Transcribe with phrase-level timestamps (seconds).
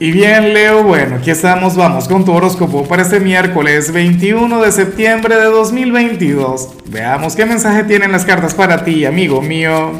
[0.00, 4.70] Y bien, Leo, bueno, aquí estamos, vamos con tu horóscopo para este miércoles 21 de
[4.70, 6.68] septiembre de 2022.
[6.86, 9.90] Veamos qué mensaje tienen las cartas para ti, amigo mío.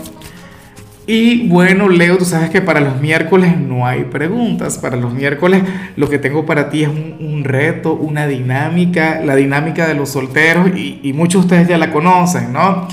[1.05, 4.79] Y bueno, Leo, tú sabes que para los miércoles no hay preguntas.
[4.79, 5.65] Para los miércoles
[5.97, 10.69] lo que tengo para ti es un, reto, una dinámica, la dinámica de los solteros
[10.77, 12.87] y, y muchos de ustedes ya la conocen, ¿no?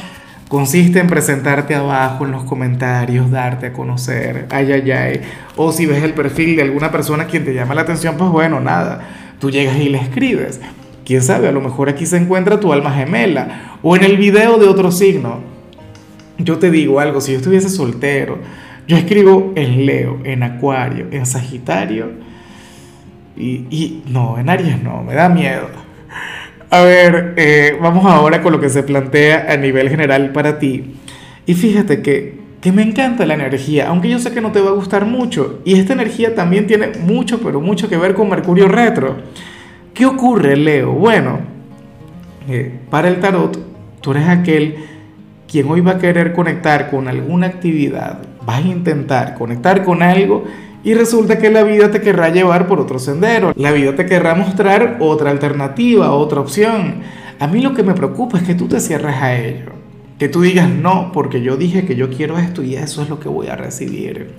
[0.56, 5.22] Consiste en presentarte abajo en los comentarios, darte a conocer, ay, ay, ay.
[5.58, 8.62] O si ves el perfil de alguna persona quien te llama la atención, pues bueno,
[8.62, 9.02] nada,
[9.38, 10.62] tú llegas y le escribes.
[11.04, 13.78] Quién sabe, a lo mejor aquí se encuentra tu alma gemela.
[13.84, 15.42] O en el video de otro signo.
[16.38, 18.38] Yo te digo algo, si yo estuviese soltero,
[18.88, 22.12] yo escribo en Leo, en Acuario, en Sagitario.
[23.36, 25.68] Y, y no, en Aries no, me da miedo.
[26.76, 30.96] A ver, eh, vamos ahora con lo que se plantea a nivel general para ti.
[31.46, 34.72] Y fíjate que, que me encanta la energía, aunque yo sé que no te va
[34.72, 35.62] a gustar mucho.
[35.64, 39.16] Y esta energía también tiene mucho, pero mucho que ver con Mercurio retro.
[39.94, 40.92] ¿Qué ocurre, Leo?
[40.92, 41.40] Bueno,
[42.50, 43.58] eh, para el tarot,
[44.02, 44.76] tú eres aquel
[45.48, 50.44] quien hoy va a querer conectar con alguna actividad, vas a intentar conectar con algo
[50.84, 54.36] y resulta que la vida te querrá llevar por otro sendero, la vida te querrá
[54.36, 57.02] mostrar otra alternativa, otra opción.
[57.40, 59.72] A mí lo que me preocupa es que tú te cierres a ello,
[60.20, 63.20] que tú digas no, porque yo dije que yo quiero esto y eso es lo
[63.20, 64.36] que voy a recibir.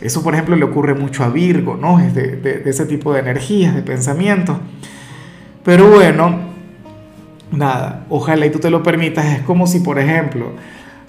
[0.00, 2.00] Eso, por ejemplo, le ocurre mucho a Virgo, ¿no?
[2.00, 4.56] Es de, de ese tipo de energías, de pensamientos.
[5.62, 6.49] Pero bueno,
[7.52, 9.26] nada, ojalá y tú te lo permitas.
[9.26, 10.52] Es como si, por ejemplo,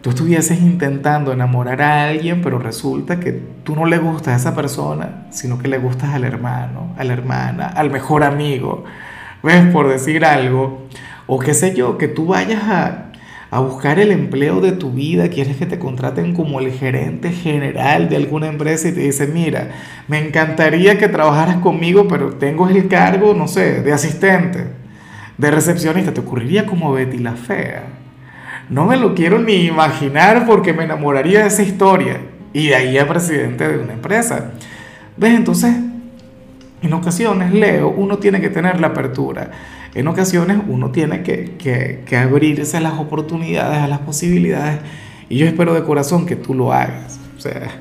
[0.02, 3.31] tú estuvieses intentando enamorar a alguien, pero resulta que
[3.64, 7.14] tú no le gustas a esa persona, sino que le gustas al hermano, a la
[7.14, 8.84] hermana, al mejor amigo,
[9.44, 9.66] ¿ves?
[9.72, 10.88] Por decir algo,
[11.28, 13.08] o qué sé yo, que tú vayas a,
[13.59, 18.16] buscar el empleo de tu vida, quieres que te contraten como el gerente general de
[18.16, 19.72] alguna empresa y te dicen, mira,
[20.08, 24.67] me encantaría que trabajaras conmigo, pero tengo el cargo, no sé, de asistente,
[25.42, 27.84] de recepcionista, te ocurriría como Betty la Fea
[28.72, 32.22] no me lo quiero ni imaginar porque me enamoraría de esa historia.
[32.53, 34.51] Y de ahí a presidente de una empresa.
[35.18, 35.35] ¿Ves?
[35.35, 35.75] Entonces,
[36.81, 39.51] en ocasiones, Leo, uno tiene que tener la apertura.
[39.94, 44.80] En ocasiones uno tiene que, que, abrirse a las oportunidades, a las posibilidades.
[45.28, 47.19] Y yo espero de corazón que tú lo hagas.
[47.38, 47.72] O sea,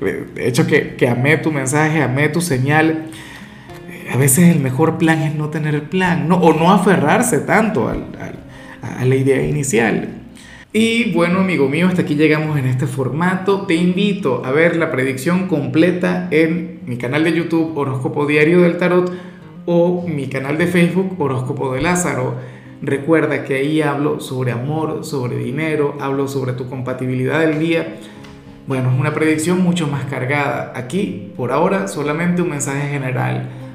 [0.00, 3.10] de hecho que, que amé tu mensaje, amé tu señal.
[4.10, 8.04] A veces el mejor plan es no tener plan, no, o no aferrarse tanto al,
[8.80, 10.08] a la idea inicial.
[10.72, 13.62] Y bueno, amigo mío, hasta aquí llegamos en este formato.
[13.62, 18.76] Te invito a ver la predicción completa en mi canal de YouTube Horóscopo Diario del
[18.76, 19.10] Tarot
[19.64, 22.34] o mi canal de Facebook Horóscopo de Lázaro.
[22.82, 27.96] Recuerda que ahí hablo sobre amor, sobre dinero, hablo sobre tu compatibilidad del día.
[28.66, 30.72] Bueno, es una predicción mucho más cargada.
[30.76, 33.48] Aquí, por ahora, solamente un mensaje general.